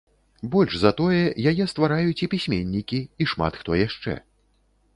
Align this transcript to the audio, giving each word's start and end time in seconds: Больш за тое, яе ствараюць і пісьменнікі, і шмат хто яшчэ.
Больш 0.53 0.77
за 0.83 0.91
тое, 1.01 1.19
яе 1.51 1.67
ствараюць 1.73 2.23
і 2.27 2.29
пісьменнікі, 2.33 2.99
і 3.25 3.31
шмат 3.35 3.53
хто 3.63 3.77
яшчэ. 3.87 4.17